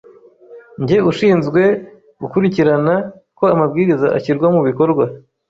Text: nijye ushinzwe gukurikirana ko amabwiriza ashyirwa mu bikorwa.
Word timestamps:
nijye 0.77 0.97
ushinzwe 1.11 1.61
gukurikirana 2.21 2.93
ko 3.37 3.43
amabwiriza 3.53 4.07
ashyirwa 4.17 4.47
mu 4.55 4.61
bikorwa. 4.67 5.05